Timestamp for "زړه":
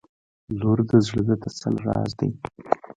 1.07-1.23